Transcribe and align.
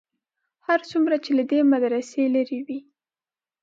هر 0.67 0.79
څومره 0.91 1.15
چې 1.23 1.31
له 1.37 1.43
دې 1.49 1.59
مدرسې 1.73 2.21
لرې 2.35 2.59
وې. 2.67 2.79